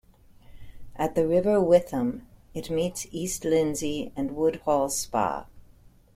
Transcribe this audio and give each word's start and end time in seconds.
At 0.95 1.13
the 1.13 1.27
River 1.27 1.61
Witham, 1.61 2.25
it 2.55 2.71
meets 2.71 3.05
East 3.11 3.45
Lindsey 3.45 4.11
and 4.15 4.35
Woodhall 4.35 4.89
Spa. 4.89 5.45